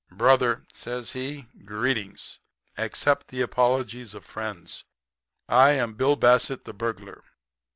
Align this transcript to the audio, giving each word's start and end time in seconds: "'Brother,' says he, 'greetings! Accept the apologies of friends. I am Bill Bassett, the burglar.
"'Brother,' 0.09 0.63
says 0.73 1.11
he, 1.11 1.45
'greetings! 1.63 2.39
Accept 2.75 3.27
the 3.27 3.41
apologies 3.41 4.15
of 4.15 4.25
friends. 4.25 4.83
I 5.47 5.73
am 5.73 5.93
Bill 5.93 6.15
Bassett, 6.15 6.65
the 6.65 6.73
burglar. 6.73 7.21